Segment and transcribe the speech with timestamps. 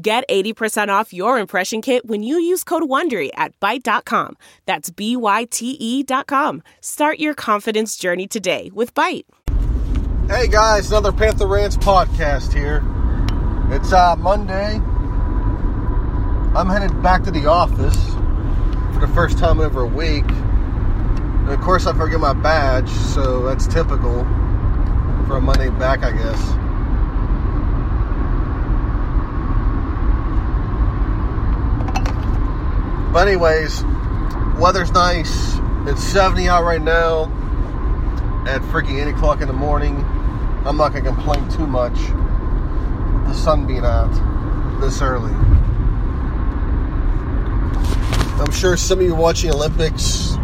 [0.00, 4.36] Get 80% off your impression kit when you use code WONDERY at Byte.com.
[4.64, 6.62] That's B-Y-T-E dot com.
[6.80, 9.24] Start your confidence journey today with Byte.
[10.28, 12.84] Hey guys, another Panther Rants podcast here.
[13.74, 14.74] It's uh, Monday.
[16.56, 17.96] I'm headed back to the office
[18.94, 20.28] for the first time in over a week.
[20.28, 24.22] And of course, I forget my badge, so that's typical
[25.26, 26.67] for a Monday back, I guess.
[33.18, 33.82] But anyways,
[34.60, 35.58] weather's nice.
[35.88, 37.24] It's 70 out right now
[38.46, 39.96] at freaking 8 o'clock in the morning.
[40.64, 44.12] I'm not gonna complain too much with the sun being out
[44.80, 45.32] this early.
[48.40, 50.34] I'm sure some of you watching Olympics.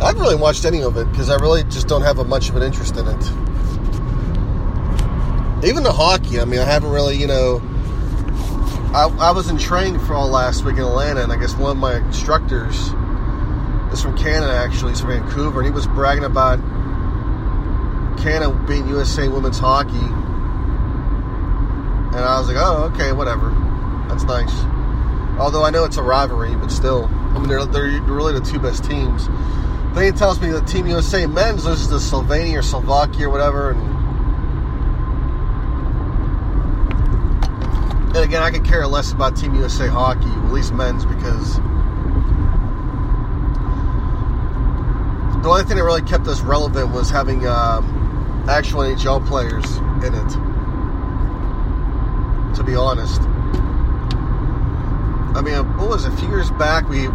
[0.00, 2.48] I haven't really watched any of it because I really just don't have a much
[2.48, 3.24] of an interest in it.
[5.64, 7.62] Even the hockey, I mean, I haven't really, you know,
[8.94, 11.72] I, I was in training for all last week in Atlanta, and I guess one
[11.72, 12.76] of my instructors
[13.92, 14.92] is from Canada, actually.
[14.92, 16.60] He's from Vancouver, and he was bragging about
[18.18, 19.98] Canada being USA women's hockey.
[22.14, 23.50] And I was like, oh, okay, whatever.
[24.08, 24.54] That's nice.
[25.40, 27.06] Although I know it's a rivalry, but still.
[27.06, 29.26] I mean, they're, they're really the two best teams.
[29.96, 33.72] Then he tells me that Team USA men's loses to Slovenia or Slovakia or whatever,
[33.72, 33.93] and
[38.14, 41.56] And again, I could care less about Team USA hockey, at least men's, because
[45.42, 49.64] the only thing that really kept us relevant was having um, actual NHL players
[50.06, 50.30] in it.
[52.54, 53.20] To be honest,
[55.36, 56.12] I mean, what was it?
[56.12, 57.08] A few years back, we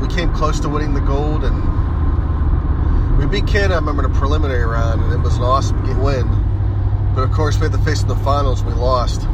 [0.00, 3.74] we came close to winning the gold, and we beat Canada.
[3.74, 6.26] I remember the preliminary round, and it was an awesome win.
[7.14, 8.64] But of course, we had to face in the finals.
[8.64, 9.28] We lost.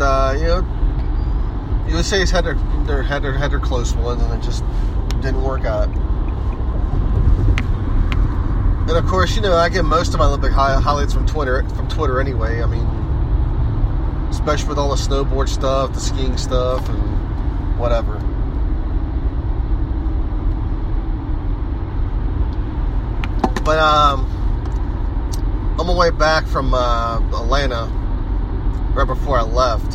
[0.00, 2.54] Uh, you know, USA's had their,
[2.86, 4.64] their had their had their close ones, and it just
[5.22, 5.88] didn't work out.
[8.88, 11.62] And of course, you know, I get most of my Olympic highlights from Twitter.
[11.70, 12.62] From Twitter, anyway.
[12.62, 12.86] I mean,
[14.30, 18.14] especially with all the snowboard stuff, the skiing stuff, and whatever.
[23.64, 24.24] But um,
[25.80, 27.90] on my way back from uh, Atlanta,
[28.96, 29.94] right before I left,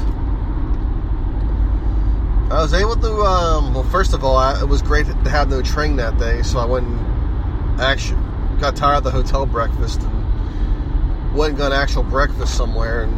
[2.51, 3.11] I was able to.
[3.23, 6.43] Um, well, first of all, I, it was great to have no train that day,
[6.43, 8.21] so I went and actually
[8.59, 13.15] got tired of the hotel breakfast and went and got an actual breakfast somewhere and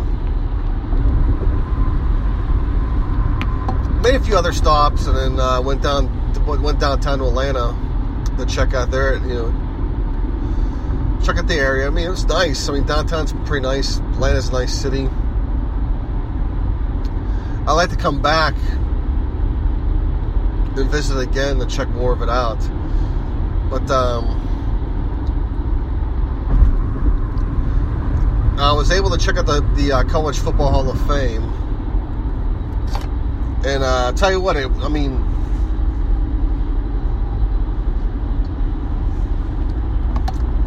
[4.02, 6.08] made a few other stops and then uh, went down
[6.46, 7.76] went downtown to Atlanta
[8.38, 9.16] to check out there.
[9.16, 11.88] You know, check out the area.
[11.88, 12.70] I mean, it was nice.
[12.70, 13.98] I mean, downtown's pretty nice.
[13.98, 15.10] Atlanta's a nice city.
[17.66, 18.56] I like to come back
[20.76, 22.60] and visit again to check more of it out.
[23.70, 24.26] But um,
[28.60, 31.44] I was able to check out the the uh, College Football Hall of Fame,
[33.66, 35.30] and uh, tell you what, it, I mean.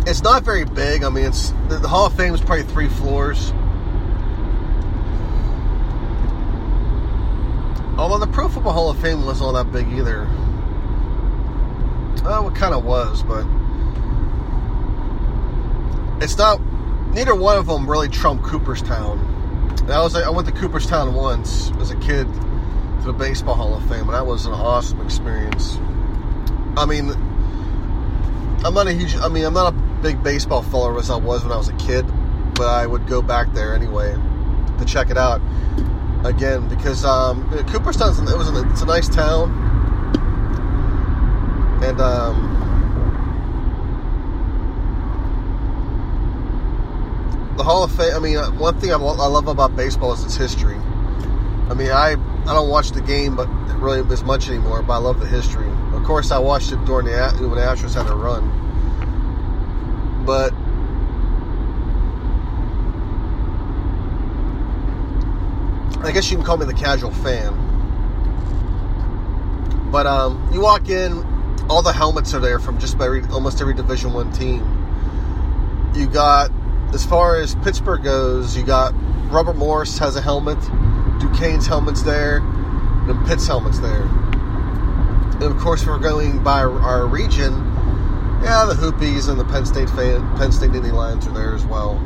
[0.09, 1.03] It's not very big.
[1.03, 3.53] I mean, it's the, the Hall of Fame is probably three floors.
[7.99, 10.27] Although the Pro Football Hall of Fame wasn't all that big either.
[12.29, 13.47] Oh, it kind of was, but
[16.23, 16.61] it's not.
[17.15, 19.19] Neither one of them really trumped Cooperstown.
[19.89, 22.27] I was I went to Cooperstown once as a kid
[23.01, 25.79] to the Baseball Hall of Fame, and that was an awesome experience.
[26.77, 27.11] I mean,
[28.63, 29.17] I'm not a huge.
[29.17, 31.77] I mean, I'm not a big baseball follower as I was when I was a
[31.77, 32.05] kid,
[32.55, 34.15] but I would go back there anyway
[34.79, 35.41] to check it out
[36.27, 39.51] again because um, Cooperstown's it was a, it's a nice town,
[41.83, 42.53] and um,
[47.57, 48.15] the Hall of Fame.
[48.15, 50.77] I mean, uh, one thing I, I love about baseball is its history.
[50.77, 53.49] I mean, I I don't watch the game, but
[53.81, 54.83] really as much anymore.
[54.83, 55.69] But I love the history.
[55.93, 58.65] Of course, I watched it during the when the Astros had a run.
[60.25, 60.53] but
[66.07, 67.53] I guess you can call me the casual fan.
[69.91, 71.25] But um, you walk in,
[71.69, 74.63] all the helmets are there from just every, almost every Division One team.
[75.97, 76.53] You got,
[76.95, 78.95] as far as Pittsburgh goes, you got
[79.33, 80.61] Robert Morris has a helmet,
[81.19, 84.03] Duquesne's helmet's there, and Pitt's helmet's there.
[84.03, 87.53] And of course, we're going by our region.
[88.45, 91.67] Yeah, the Hoopies and the Penn State fan, Penn State Nittany Lions are there as
[91.67, 92.01] well.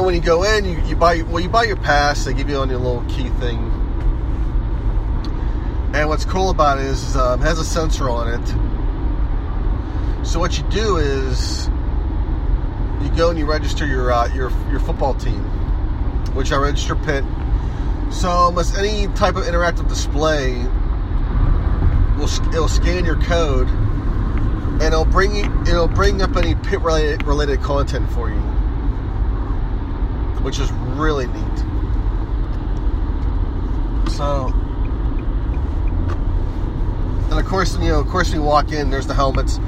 [0.00, 2.24] And when you go in, you, you buy well, you buy your pass.
[2.24, 3.58] They give you on your little key thing.
[5.92, 10.26] And what's cool about it is um, it has a sensor on it.
[10.26, 11.66] So what you do is
[13.02, 15.44] you go and you register your uh, your your football team,
[16.34, 17.22] which I register Pitt.
[18.10, 20.54] So almost any type of interactive display
[22.16, 27.26] will it'll scan your code and it'll bring you, it'll bring up any Pitt related
[27.26, 28.59] related content for you
[30.42, 31.58] which is really neat.
[34.10, 34.52] So,
[37.30, 39.60] and of course, you know, of course, you walk in, there's the helmets.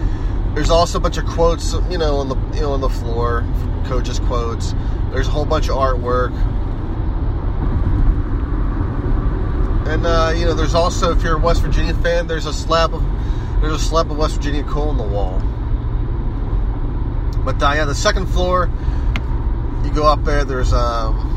[0.55, 3.45] There's also a bunch of quotes, you know, on the you know on the floor,
[3.87, 4.75] coaches' quotes.
[5.11, 6.33] There's a whole bunch of artwork,
[9.89, 12.95] and uh, you know, there's also if you're a West Virginia fan, there's a slab
[12.95, 13.03] of
[13.61, 15.41] there's a slab of West Virginia coal on the wall.
[17.45, 18.71] But uh, yeah, the second floor
[19.85, 20.45] you go up there.
[20.45, 21.33] There's um,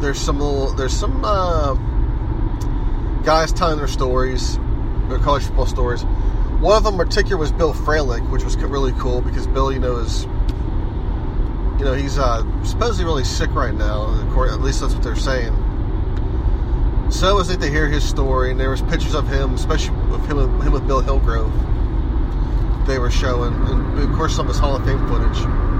[0.00, 1.74] there's some little, there's some uh,
[3.22, 4.56] guys telling their stories,
[5.08, 6.02] their college football stories.
[6.60, 9.78] One of them in particular was Bill Fralic, which was really cool because Bill, you
[9.78, 10.24] know, is
[11.78, 14.14] you know he's uh, supposedly really sick right now.
[14.46, 15.54] At least that's what they're saying.
[17.10, 19.96] So it was neat to hear his story, and there was pictures of him, especially
[20.12, 21.52] of him, him with Bill Hillgrove.
[22.86, 25.79] They were showing, and of course some of his Hall of Fame footage.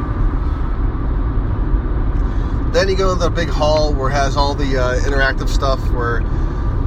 [2.73, 5.81] Then you go to the big hall where it has all the uh, interactive stuff
[5.91, 6.21] where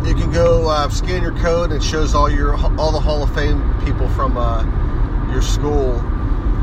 [0.06, 3.22] you can go uh, scan your code and it shows all your all the Hall
[3.22, 4.64] of Fame people from uh,
[5.32, 6.00] your school.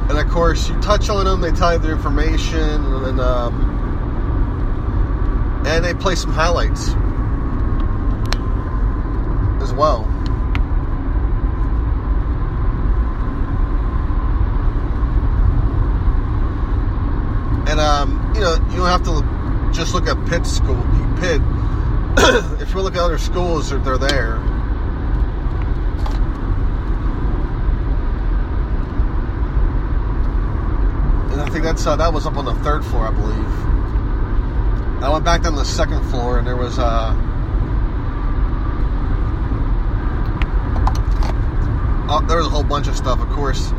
[0.08, 3.80] And of course, you touch on them, they tell you their information, and um,
[5.66, 6.88] and they play some highlights
[9.62, 10.04] as well.
[17.68, 20.82] And um, you know, you don't have to just look at Pitt school.
[21.20, 21.40] Pitt.
[22.60, 24.36] if you look at other schools, they're, they're there.
[31.30, 33.70] And I think that's uh, that was up on the third floor, I believe.
[35.02, 37.14] I went back down the second floor, and there was uh,
[42.10, 43.20] oh, there was a whole bunch of stuff.
[43.20, 43.72] Of course,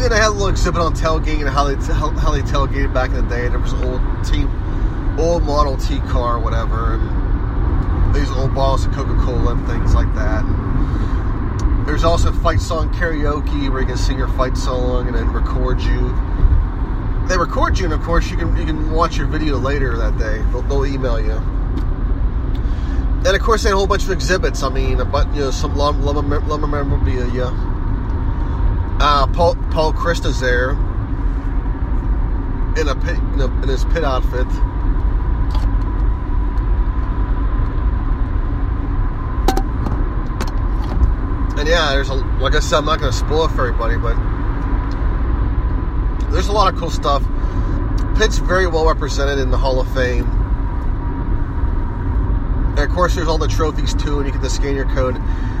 [0.00, 2.94] yeah, they had a little exhibit on tailgating and how they how, how they tailgated
[2.94, 3.48] back in the day.
[3.48, 4.48] There was an old team,
[5.18, 9.94] old Model T car, or whatever, and these old bottles of Coca Cola and things
[9.94, 10.44] like that.
[11.84, 15.80] There's also fight song karaoke where you can sing your fight song and then record
[15.82, 16.14] you.
[17.28, 20.16] They record you, and of course you can you can watch your video later that
[20.18, 20.38] day.
[20.50, 21.32] They'll, they'll email you.
[23.22, 24.62] And of course, they had a whole bunch of exhibits.
[24.62, 27.50] I mean, but you know, some lumber memorabilia
[29.00, 30.72] uh, Paul Paul Chrysta's there
[32.78, 34.46] in a Pitt, in, a, in his Pitt outfit.
[41.58, 44.16] And yeah, there's a like I said, I'm not to spoil it for everybody, but
[46.30, 47.22] there's a lot of cool stuff.
[48.16, 50.28] Pitt's very well represented in the Hall of Fame.
[52.76, 55.16] And of course, there's all the trophies too, and you get the scan your code.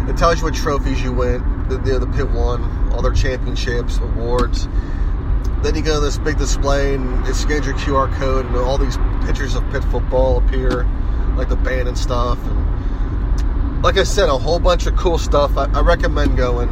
[0.08, 1.42] It tells you what trophies you win.
[1.68, 4.68] The, the, the Pitt won all their championships, awards.
[5.62, 8.78] Then you go to this big display and it scans your QR code, and all
[8.78, 10.84] these pictures of Pitt football appear,
[11.36, 12.38] like the band and stuff.
[12.46, 15.56] And like I said, a whole bunch of cool stuff.
[15.56, 16.68] I, I recommend going.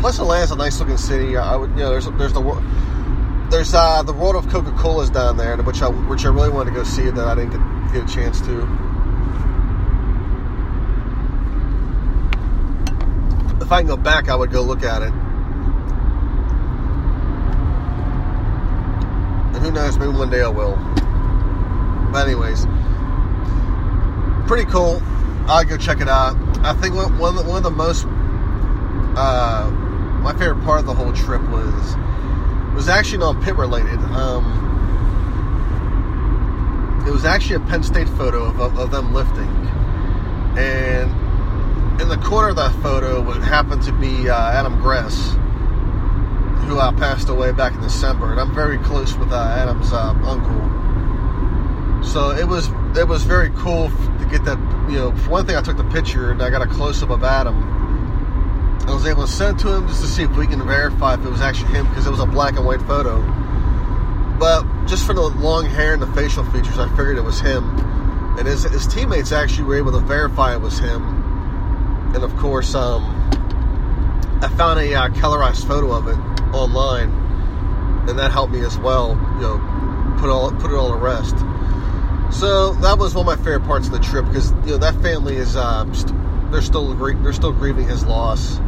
[0.00, 1.36] Plus, Atlanta's a nice looking city.
[1.36, 2.42] I would, you know, there's there's the
[3.50, 6.70] there's uh, the world of Coca Cola's down there, which I which I really wanted
[6.70, 8.91] to go see that I didn't get, get a chance to.
[13.72, 15.12] I can go back, I would go look at it.
[19.54, 20.76] And who knows, maybe one day I will.
[22.12, 22.66] But anyways,
[24.46, 25.00] pretty cool.
[25.46, 26.36] I'll go check it out.
[26.64, 28.04] I think one, of, the, one of the most,
[29.16, 29.70] uh,
[30.22, 31.96] my favorite part of the whole trip was
[32.74, 33.98] was actually non Pitt related.
[33.98, 34.44] Um,
[37.06, 39.48] it was actually a Penn State photo of, of, of them lifting,
[40.56, 41.21] and
[42.32, 45.32] corner of that photo would happen to be uh, Adam Gress,
[46.64, 50.14] who uh, passed away back in December, and I'm very close with uh, Adam's uh,
[50.24, 52.02] uncle.
[52.02, 54.56] So it was it was very cool to get that.
[54.90, 57.10] You know, for one thing, I took the picture and I got a close up
[57.10, 57.54] of Adam.
[58.88, 61.24] I was able to send to him just to see if we can verify if
[61.24, 63.20] it was actually him because it was a black and white photo.
[64.38, 67.78] But just for the long hair and the facial features, I figured it was him.
[68.38, 71.21] And his, his teammates actually were able to verify it was him.
[72.14, 73.02] And of course, um,
[74.42, 76.18] I found a uh, colorized photo of it
[76.54, 77.10] online,
[78.08, 79.10] and that helped me as well.
[79.36, 81.36] You know, put all put it all to rest.
[82.38, 84.94] So that was one of my favorite parts of the trip because you know that
[85.02, 85.84] family is uh,
[86.50, 88.58] they're still they're still grieving his loss,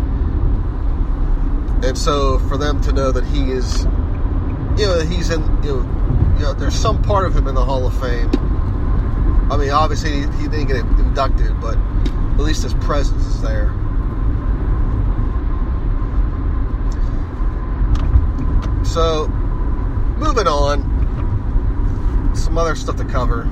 [1.83, 3.85] and so for them to know that he is,
[4.79, 7.65] you know, he's in you know, you know, there's some part of him in the
[7.65, 8.31] Hall of Fame.
[9.51, 11.77] I mean, obviously he, he didn't get inducted, but
[12.35, 13.73] at least his presence is there.
[18.85, 19.29] So,
[20.19, 23.49] moving on, some other stuff to cover.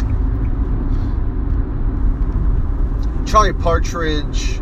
[3.27, 4.61] Charlie Partridge,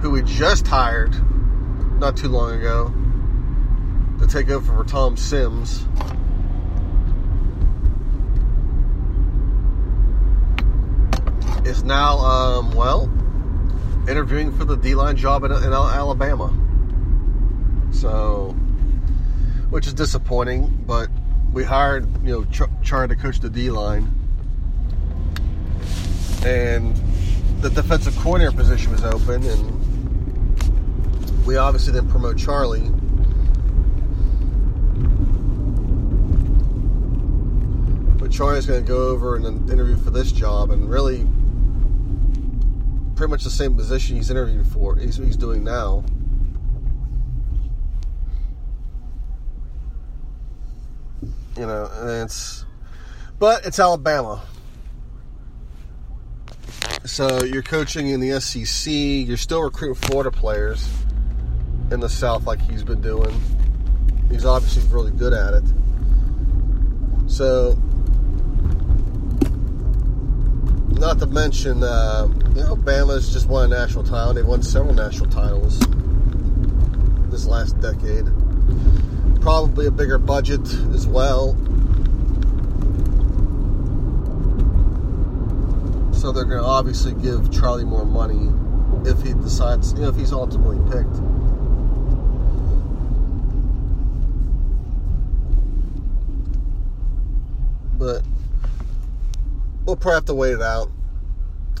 [0.00, 1.14] who we just hired
[1.98, 2.92] not too long ago
[4.20, 5.86] to take over for Tom Sims.
[11.66, 13.10] Is now, um, well,
[14.08, 16.52] interviewing for the D line job in, in Alabama.
[17.92, 18.56] So,
[19.70, 21.08] which is disappointing, but
[21.52, 24.10] we hired, you know, Ch- Charlie to coach the D line.
[26.44, 26.96] And
[27.60, 32.90] the defensive coordinator position was open, and we obviously didn't promote Charlie.
[38.18, 41.28] But Charlie's going to go over and interview for this job, and really,
[43.16, 44.96] pretty much the same position he's interviewed for.
[44.96, 46.04] He's, he's doing now.
[51.56, 52.64] You know, and it's,
[53.38, 54.42] but it's Alabama.
[57.04, 58.92] So you're coaching in the SEC.
[58.92, 60.88] You're still recruiting Florida players
[61.90, 63.40] in the South, like he's been doing.
[64.30, 65.64] He's obviously really good at it.
[67.26, 67.78] So,
[71.02, 74.34] not to mention, uh, you know, Bama's just won a national title.
[74.34, 75.80] They've won several national titles
[77.28, 78.26] this last decade.
[79.40, 80.60] Probably a bigger budget
[80.94, 81.58] as well.
[86.14, 88.48] so they're going to obviously give Charlie more money
[89.04, 91.16] if he decides, you know, if he's ultimately picked.
[97.98, 98.22] But
[99.84, 100.90] we'll probably have to wait it out.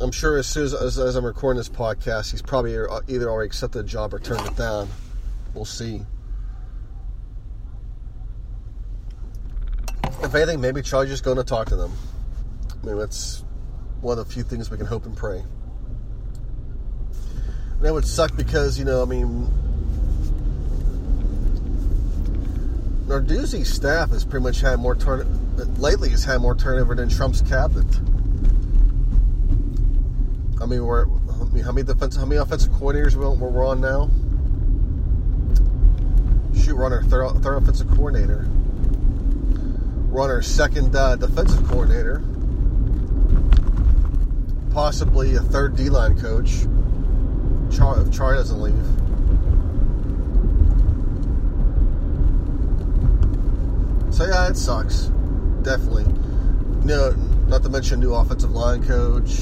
[0.00, 3.46] I'm sure as soon as, as, as I'm recording this podcast, he's probably either already
[3.46, 4.88] accepted the job or turned it down.
[5.54, 6.02] We'll see.
[10.22, 11.92] If anything, maybe Charlie's just going to talk to them.
[12.82, 13.44] I mean, that's
[14.00, 15.44] one of the few things we can hope and pray.
[17.72, 19.52] And that would suck because, you know, I mean,
[23.06, 25.26] Narduzzi's staff has pretty much had more turn
[25.78, 27.86] lately has had more turnover than Trump's cabinet.
[30.60, 34.10] I mean, we're I mean, how many how many offensive coordinators we're, we're on now?
[36.58, 38.48] Shoot, we're on our third, third offensive coordinator.
[40.08, 42.22] We're on our second uh, defensive coordinator
[44.72, 46.62] possibly a third D line coach
[47.70, 49.11] Char- if Char doesn't leave.
[54.12, 55.10] So yeah, it sucks.
[55.62, 56.04] Definitely.
[56.04, 57.10] You know,
[57.48, 59.40] not to mention new offensive line coach,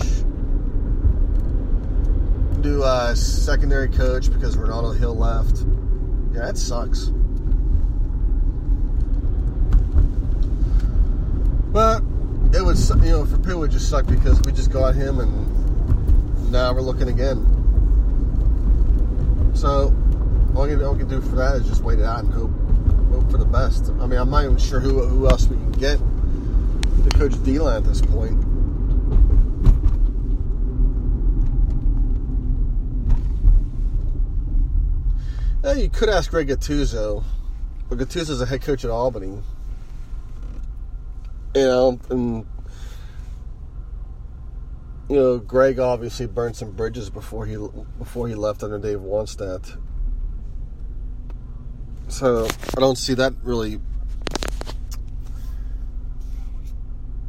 [2.59, 5.65] new uh, secondary coach because Renaldo Hill left.
[6.33, 7.07] Yeah, it sucks.
[11.73, 12.03] But
[12.53, 16.53] it would, you know, for it would just suck because we just got him and
[16.53, 17.45] now we're looking again.
[19.55, 19.95] So
[20.55, 22.51] all we can do for that is just wait it out and hope,
[23.31, 23.91] for the best.
[24.01, 27.77] I mean, I'm not even sure who who else we can get to coach D-line
[27.77, 28.39] at this point.
[35.63, 37.23] Yeah, you could ask Greg Gattuso,
[37.89, 39.39] but Gattuso's a head coach at Albany
[41.55, 42.47] you know, and
[45.09, 47.57] you know, Greg obviously burned some bridges before he
[47.99, 49.77] before he left under Dave Wannstedt.
[52.11, 53.81] So I don't see that really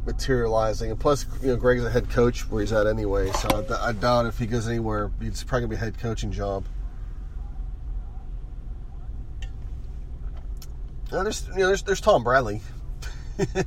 [0.04, 0.90] materializing.
[0.90, 3.92] And plus, you know, Greg's a head coach where he's at anyway, so I, I
[3.92, 6.66] doubt if he goes anywhere, it's probably gonna be a head coaching job.
[11.10, 12.62] There's, you know, there's, there's Tom Bradley.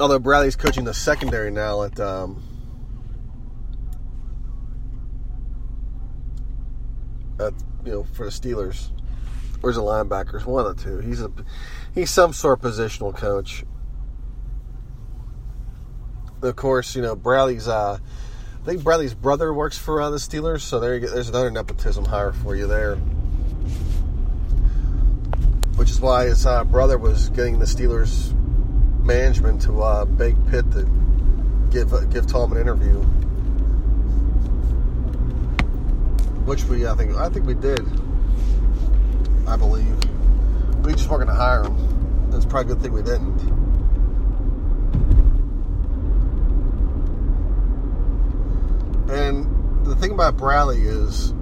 [0.00, 2.42] Although Bradley's coaching the secondary now at um,
[7.38, 7.54] at
[7.84, 8.90] you know for the Steelers.
[9.60, 10.98] Or is a linebackers, one of the two.
[10.98, 11.32] He's a
[11.94, 13.64] he's some sort of positional coach.
[16.42, 17.66] Of course, you know Bradley's.
[17.66, 17.98] Uh,
[18.62, 21.08] I think Bradley's brother works for uh, the Steelers, so there you go.
[21.08, 22.96] There's another nepotism hire for you there.
[25.76, 28.34] Which is why his uh, brother was getting the Steelers
[29.02, 30.88] management to uh, beg Pitt to
[31.70, 33.04] give uh, give Tom an interview,
[36.48, 37.86] which we I think I think we did.
[39.46, 39.94] I believe
[40.82, 42.30] we just weren't going to hire him.
[42.30, 43.38] That's probably a good thing we didn't.
[49.10, 51.34] And the thing about Bradley is,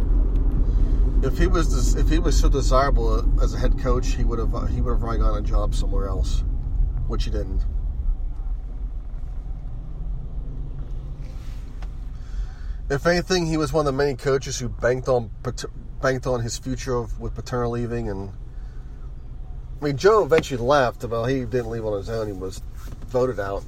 [1.23, 4.51] if he was if he was so desirable as a head coach, he would have
[4.71, 6.43] he would have probably gotten a job somewhere else
[7.07, 7.65] which he didn't.
[12.89, 15.31] If anything, he was one of the many coaches who banked on
[16.01, 18.33] banked on his future of, with Paterno leaving, and
[19.81, 21.05] I mean Joe eventually left.
[21.05, 22.63] Well, he didn't leave on his own; he was
[23.09, 23.65] voted out.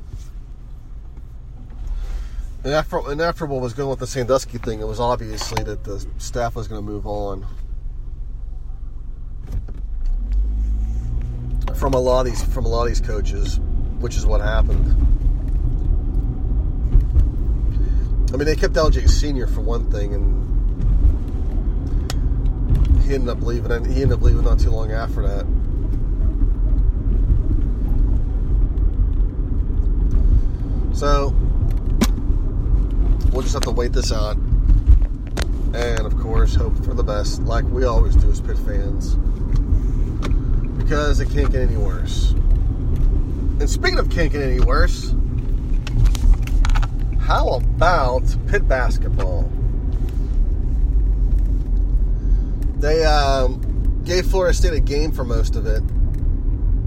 [2.63, 5.83] And after and after what was going with the Sandusky thing, it was obviously that
[5.83, 7.47] the staff was going to move on.
[11.79, 13.61] from a lot of these from a lot of these coaches,
[14.01, 15.18] which is what happened.
[18.33, 20.45] I mean, they kept LJ Senior for one thing, and
[23.03, 23.73] he ended up leaving.
[23.73, 25.47] And he ended up leaving not too long after that.
[30.95, 31.35] So
[33.33, 34.37] we'll just have to wait this out,
[35.73, 39.17] and of course, hope for the best, like we always do as Pitt fans
[40.79, 42.31] because it can't get any worse.
[43.61, 45.15] And speaking of can't get any worse,
[47.29, 49.43] how about Pitt basketball?
[52.79, 55.83] They um, gave Florida State a game for most of it,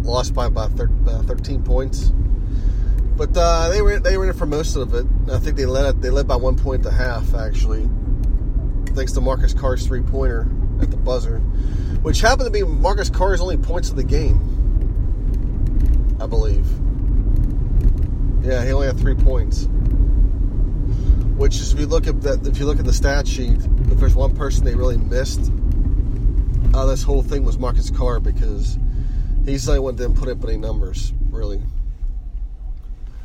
[0.03, 2.11] lost by about thir- uh, 13 points.
[3.15, 5.05] But uh, they were they were in for most of it.
[5.31, 7.87] I think they led they led by one point to half actually,
[8.87, 10.49] thanks to Marcus Carr's three pointer
[10.81, 11.39] at the buzzer
[12.01, 14.39] which happened to be Marcus Carr's only points of the game,
[16.19, 16.65] I believe.
[18.43, 19.67] Yeah, he only had three points.
[21.41, 23.57] Which is, if you look at that, if you look at the stat sheet,
[23.89, 25.51] if there's one person they really missed,
[26.71, 28.77] uh, this whole thing was Marcus Carr because
[29.43, 31.59] he's the only one that didn't put up any numbers, really.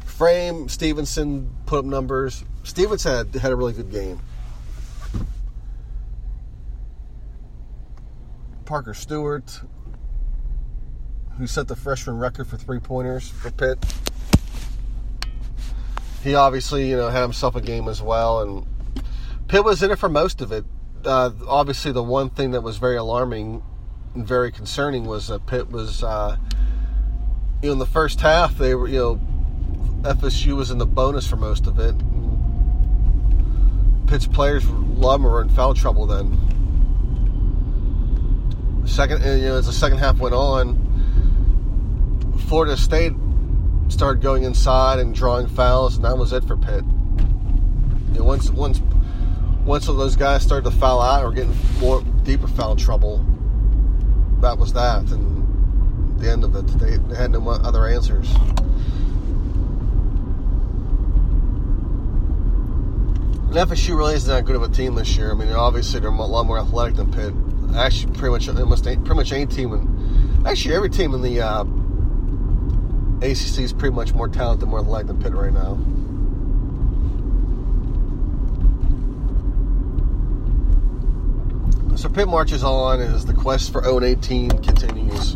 [0.07, 2.42] Frame Stevenson put up numbers.
[2.62, 4.18] Stevenson had had a really good game.
[8.64, 9.61] Parker Stewart,
[11.37, 13.79] who set the freshman record for three pointers for Pitt.
[16.27, 18.67] He obviously, you know, had himself a game as well, and
[19.47, 20.65] Pitt was in it for most of it.
[21.05, 23.62] Uh, obviously, the one thing that was very alarming
[24.15, 26.37] and very concerning was that Pitt was, uh,
[27.62, 29.21] you know, in the first half they were, you know,
[30.03, 31.95] FSU was in the bonus for most of it.
[34.09, 36.37] Pitt's players, them were in foul trouble then
[38.97, 40.83] second, you know, as the second half went on,
[42.47, 43.12] Florida State
[43.88, 46.85] started going inside and drawing fouls, and that was it for Pitt.
[48.12, 48.81] You know, once once
[49.64, 53.25] once those guys started to foul out or getting more deeper foul trouble,
[54.40, 56.66] that was that, and the end of it.
[56.79, 58.31] They, they had no other answers.
[63.46, 65.31] And FSU really isn't that good of a team this year.
[65.31, 67.33] I mean, obviously they're a lot more athletic than Pitt
[67.77, 71.64] actually pretty much almost pretty much any team and actually every team in the uh,
[73.22, 75.79] ACC is pretty much more talented, more athletic than Pitt right now.
[81.96, 85.35] So Pitt marches on as the quest for 0 18 continues.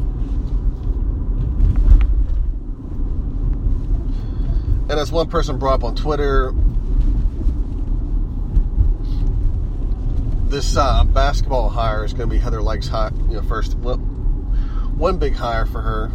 [4.91, 6.53] And as one person brought up on Twitter,
[10.51, 15.17] this uh, basketball hire is going to be Heather Lyke's hot, you know, first one
[15.17, 16.11] big hire for her.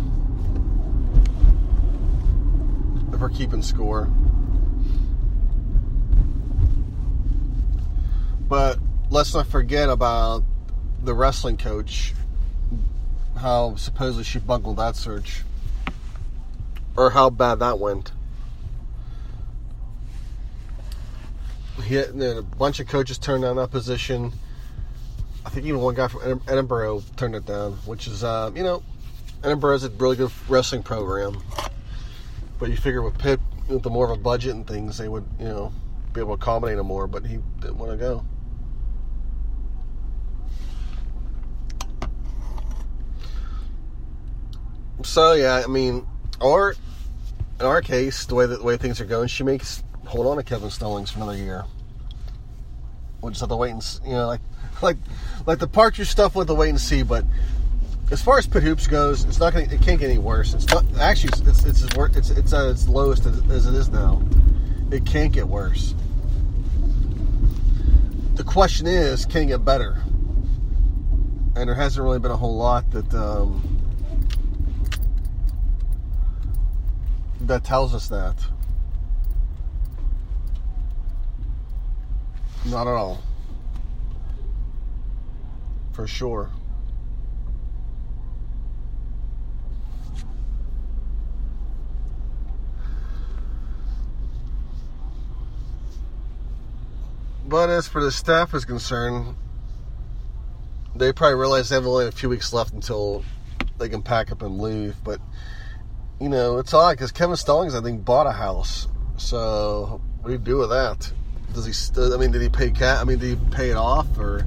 [3.15, 4.09] If we're keeping score.
[8.49, 8.77] But
[9.09, 10.43] let's not forget about
[11.01, 12.13] the wrestling coach
[13.37, 15.43] how supposedly she bungled that search
[16.97, 18.11] or how bad that went.
[21.85, 24.33] He had, a bunch of coaches turned down that position.
[25.45, 28.83] I think even one guy from Edinboro turned it down, which is, uh, you know,
[29.41, 31.41] Edinboro is a really good wrestling program.
[32.59, 35.25] But you figure with Pitt, with the more of a budget and things, they would,
[35.39, 35.73] you know,
[36.13, 37.07] be able to accommodate him more.
[37.07, 38.25] But he didn't want to go.
[45.03, 46.07] So yeah, I mean,
[46.41, 46.75] or
[47.59, 50.37] in our case, the way that the way things are going, she makes hold on
[50.37, 51.65] to Kevin Stallings for another year.
[53.21, 54.41] We'll just have to wait and you know, like
[54.81, 54.97] like
[55.45, 57.03] like the Parker stuff with the wait and see.
[57.03, 57.25] But
[58.11, 60.53] as far as Pitt hoops goes, it's not gonna it can't get any worse.
[60.53, 63.89] It's not actually it's it's it's it's, it's at its lowest as, as it is
[63.89, 64.21] now.
[64.91, 65.95] It can't get worse.
[68.35, 70.01] The question is, can it get better?
[71.55, 73.13] And there hasn't really been a whole lot that.
[73.13, 73.75] Um,
[77.47, 78.35] that tells us that.
[82.65, 83.21] Not at all.
[85.93, 86.49] For sure.
[97.55, 99.33] But as for the staff is concerned,
[100.93, 103.23] they probably realize they have only a few weeks left until
[103.77, 104.97] they can pack up and leave.
[105.05, 105.21] But
[106.19, 108.89] you know, it's odd because Kevin Stallings, I think, bought a house.
[109.15, 111.09] So what do you do with that?
[111.53, 111.71] Does he?
[111.71, 112.99] St- I mean, did he pay cat?
[112.99, 114.45] I mean, did he pay it off, or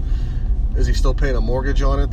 [0.77, 2.11] is he still paying a mortgage on it?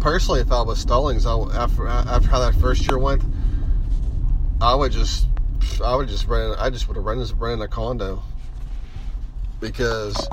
[0.00, 3.24] Personally, if I was Stallings, I, after after how that first year went,
[4.62, 5.26] I would just,
[5.84, 6.56] I would just rent.
[6.58, 8.22] I just would have rented rented a condo
[9.60, 10.28] because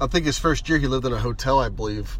[0.00, 2.18] I think his first year he lived in a hotel, I believe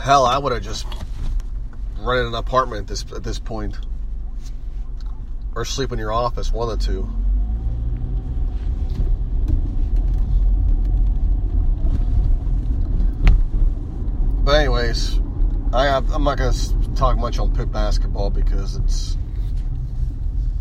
[0.00, 0.86] Hell, I would have just
[1.98, 3.78] rented an apartment at this at this point,
[5.54, 7.02] or sleep in your office, one of the two.
[14.42, 15.20] But anyways,
[15.74, 16.54] I I'm not gonna
[16.94, 19.16] talk much on Pitt basketball because it's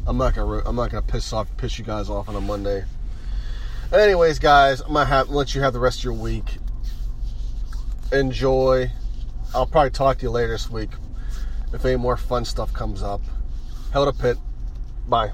[0.07, 2.83] I'm not gonna I'm not gonna piss off piss you guys off on a Monday.
[3.91, 6.57] Anyways, guys, I'm gonna have, let you have the rest of your week.
[8.11, 8.91] Enjoy.
[9.53, 10.89] I'll probably talk to you later this week
[11.73, 13.21] if any more fun stuff comes up.
[13.91, 14.37] Hell to Pitt.
[15.07, 15.31] Bye.